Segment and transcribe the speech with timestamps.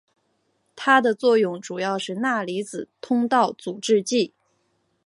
[0.75, 4.33] 它的作用主要是钠离子通道阻滞剂。